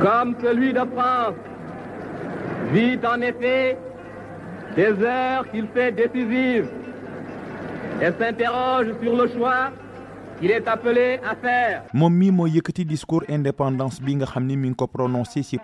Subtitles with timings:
[0.00, 1.34] comme celui de France,
[2.72, 3.76] vit en effet
[4.76, 6.70] des heures qu'il fait décisives
[8.00, 9.70] et s'interroge sur le choix
[10.42, 11.84] qu'il est appelé à faire.
[12.84, 14.48] discours indépendance bi nga xam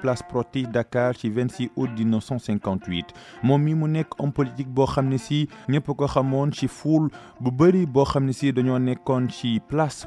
[0.00, 3.06] place Protet Dakar ci 26 août 1958
[3.42, 7.08] moom mi mu nekk homme politique boo xam si ñëpp ko xamoon ci foule
[7.40, 9.26] bu bëri boo si dañoo nekkoon
[9.68, 10.06] place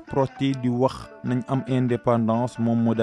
[0.62, 2.58] di wax nañ am indépendance.
[2.60, 2.96] Moom moo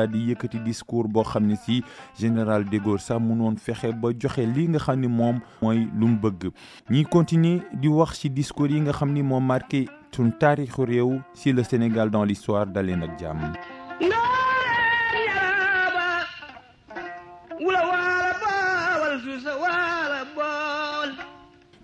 [0.48, 1.22] di discours boo
[1.66, 1.82] si
[2.18, 5.08] général de Gaulle sax munoon fexe ba joxe li nga xam ni
[7.04, 9.12] continuer di wax ci discours yi nga xam
[10.14, 13.52] sun taarixu réew si le Sénégal dans l'histoire daleen ak jàmm.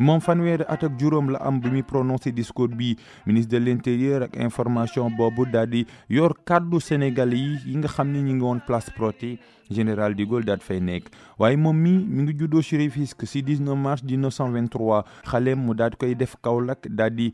[0.04, 2.96] Moom fanweeri at ak juróom la am bi muy prononcé discours bi.
[3.26, 8.10] Ministre de l'intérieur ak information boobu daal di yor kàddu sénégalais yi yi nga xam
[8.10, 9.38] ni ñu ngi woon place Protet
[9.70, 11.08] général de Gaulle daal fay nekk.
[11.38, 15.90] Waaye moom mi mi ngi juddoo ci Rufisque ci 19 mars 1923 xaleem mu daal
[15.90, 17.32] di koy def Kaolack daal di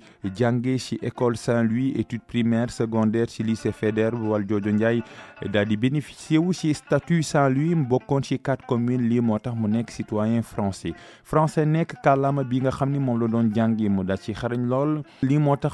[0.78, 5.03] ci école Saint-Louis études primaires secondaires ci lycée Faidherbe Valdiodio Ndiaye.
[5.53, 9.83] Daal di bénéficier wu ci statut Saint-Louis mu bokkoon ci quatre communes lii moo mu
[9.89, 10.92] citoyen français.
[11.25, 14.61] Français nekk kàllaama bi nga xam ni moom la doon jàngi mu daal ci xarañ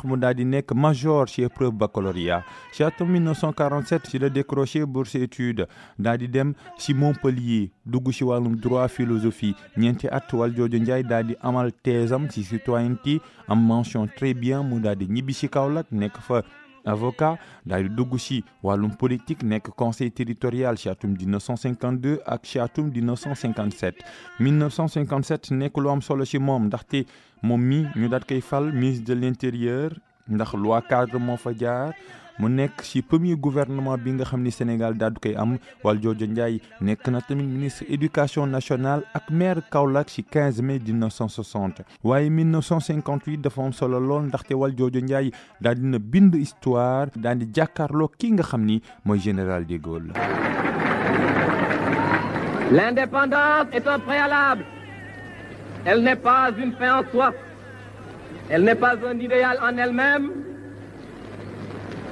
[0.04, 2.42] mu di major ci épreuve baccalauréat.
[2.72, 5.66] Ci atum 1947 ci la décroché bourse études.
[5.98, 6.45] Daal di dem
[6.78, 9.54] ci Montpellier dugg ci wàllum droit philosophie.
[9.76, 14.80] Ñeenti at Valdiodio Ndiaye daal di amal thèsam ci citoyenneté am mention très bien mu
[14.80, 15.34] daal di ñibbi
[16.86, 18.14] avocat daal di dugg
[18.98, 24.04] politique nekk conseil territorial ci atum 1952 ak ci atum 1957
[24.40, 27.04] 1957 nekk lu am solo ci moom ndaxte
[27.42, 27.60] moom
[28.72, 29.90] ministre de l'intérieur
[30.28, 31.92] ndax loi cadre moo fa jaar
[32.38, 35.56] mu nekk ci premier gouvernement bi nga Sénégal koy am
[36.80, 37.08] nekk
[37.46, 44.00] ministre éducation nationale ak maire Kaolack ci 15 mai 1960 waaye 1958 dafa am solo
[44.00, 45.98] lool ndaxte Valdiodio Ndiaye daal dina
[46.34, 48.42] histoire daal di jàkkaarloo ki nga
[49.18, 50.12] général de Gaulle.
[52.70, 54.64] L'indépendance est un préalable.
[55.84, 57.32] Elle n'est pas une fin en soi.
[58.50, 60.30] Elle n'est pas un idéal en elle-même.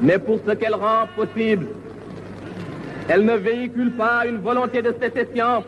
[0.01, 1.67] mais pour ce qu'elle rend possible.
[3.09, 5.65] Elle ne véhicule pas une volonté de sécession.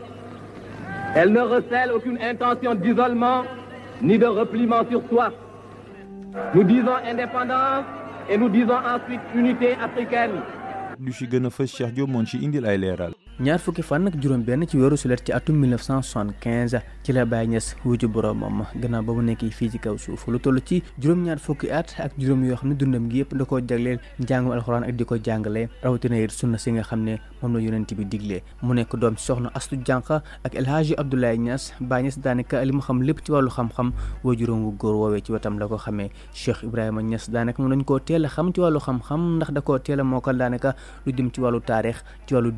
[1.15, 3.43] Elle ne recèle aucune intention d'isolement
[4.01, 5.31] ni de repliement sur soi.
[6.53, 7.85] Nous disons indépendance
[8.29, 10.41] et nous disons ensuite unité africaine.
[13.39, 17.45] Ñaar fukki fan ak juróom benn ci weeru sulet ci atum 1975 ci la Baye
[17.47, 18.65] Niass wuju boroomam.
[18.81, 22.17] Gannaaw ba mu nekkee fii ci kaw suuf lu toll ci juróom-ñaar fukki at ak
[22.17, 25.69] juróom yoo xam ne dundam gi yëpp da koo jagleel njàngum alxuraan ak ko jàngale.
[25.83, 29.15] Rawatina it sunna si nga xam ne moom la yonent bi diglee mu nekk doom
[29.17, 30.09] soxna Astu Jànq
[30.43, 31.73] ak El Hadji Abdoulaye Niass.
[31.79, 33.93] Baye Niass daanaka li mu xam lépp ci wàllu xam-xam
[34.23, 36.09] waajuram wu góor woowee ci wetam la ko xamee.
[36.33, 39.77] Cheikh Ibrahima Niass daanaka moom dañ koo teel xam ci wàllu xam-xam ndax da koo
[39.77, 40.73] teel a mookal daanaka
[41.05, 42.51] lu jëm ci wàllu taarix ci wàllu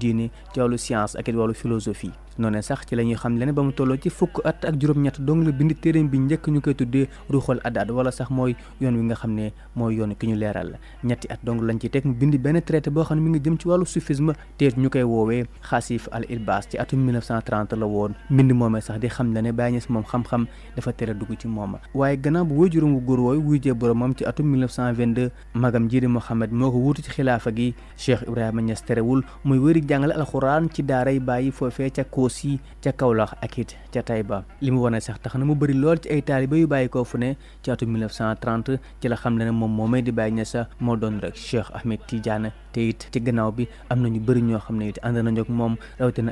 [0.70, 3.72] wàllu science ak it wàllu philosophie noonu sax ci la ñuy xam leen ba mu
[3.72, 7.08] tolloo ci fukk at ak juróom-ñett dong la bind téeréem bi njëkk ñu koy tuddee
[7.30, 10.78] ruuxal adaad wala sax mooy yoon wi nga xam ne mooy yoon ki ñu leeral.
[11.04, 13.40] Ñetti at dong lañ ci teg mu bind benn traité boo xam ne mi ngi
[13.44, 17.86] jëm ci wàllu soufisme te ñu koy woowee xaasif al ilbaas ci atum 1930 la
[17.86, 18.14] woon.
[18.30, 20.46] Mbind moomee sax di xam ne ne Baye Niass moom xam-xam
[20.76, 21.76] dafa tere dugg ci moom.
[21.94, 26.52] Waaye gannaaw bu waajuram wu góor wooyu wujjee boromam ci atum 1922 magam jiidi Mohamed
[26.52, 27.74] moo ko wuutu ci xilaafa gi.
[27.98, 32.92] Cheikh Ibrahima Niass terewul muy wëri jàngale alxuraan ci daaray bàyyi foofee ca Koosi ca
[32.94, 34.46] Kaolack ak it ca Taïba.
[34.62, 37.04] Li mu wane sax tax na mu bëri lool ci ay taaliba yu bàyyi koo
[37.04, 37.34] fu ne
[37.66, 41.34] ci atum 1930 ci la xam ne moom moomay di Baye Niass moo doon rek
[41.34, 42.54] Cheikh Ahmed Tidiane.
[42.72, 45.42] Te it ci gannaaw bi am na ñu bëri ñoo xam ne it ànd nañu
[45.42, 46.32] ak moom rawatina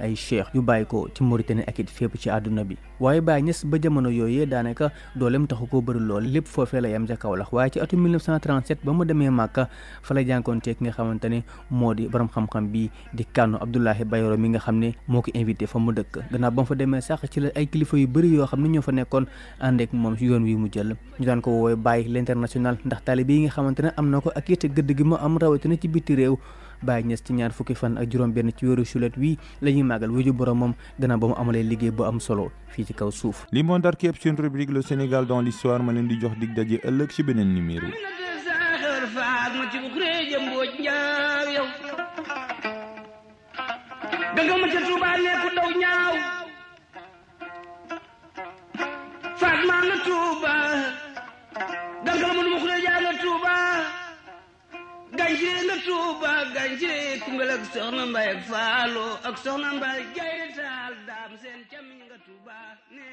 [0.88, 1.24] ko ci
[2.68, 2.78] bi.
[3.68, 7.52] Ba jamono yooyee daanaka dooleem taxu koo lool lépp foofee la yam ca Kaolack.
[7.54, 9.68] Waaye ci atum 1937 ba mu demee Màkka
[10.04, 11.42] fa la jànkoonte ki nga xamante ne
[11.72, 15.32] moo di borom xam-xam bi di kànnu Abdoulahi Bayoro mi nga xam ne moo ko
[15.34, 16.28] invité fa mu dëkk.
[16.32, 18.68] Gannaaw ba mu fa demee sax ci la ay kilifa yu bëri yoo xam ne
[18.76, 19.26] ñoo fa nekkoon
[19.64, 20.96] ànd ak moom yoon wi mu jël.
[21.20, 24.50] Ñu daan ko woowee bàyyi l'international ndax taalibe yi nga xamante am na ko ak
[24.50, 26.36] it gëdd gi mu am rawatina ci biti réew.
[26.84, 29.82] Baye Niass ci ñaar fukki fan ak juróom benn ci weeru sulet wi la ñuy
[29.84, 33.46] màggal wuju moom gannaaw ba mu amalee liggéey bu am solo fii ci kaw suuf.
[33.52, 36.08] Li moo ndar képp seen rubrique le Sénégal dans l'histoire ma leen
[44.38, 46.14] danga ma ca Tuubaa ne ku daw ñaaw
[49.42, 50.70] Fatma na Tuubaa
[52.06, 53.76] danga ma nu ma xuree jaay na Tuubaa.
[55.18, 56.94] Gànje na Tuubaa gànje
[57.24, 62.70] Koungheul ak Soxna Mbaye ak Faalo ak Soxna Mbaye Jayritaal daam seen camiñ nga Tuubaa
[62.96, 63.06] ne